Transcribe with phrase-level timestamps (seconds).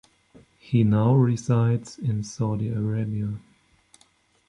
[0.57, 3.35] He now resides in Saudi Arabia.